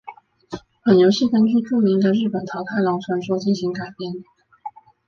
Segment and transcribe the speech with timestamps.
[0.83, 4.15] 本游戏根据著名的日本桃太郎传说进行改编。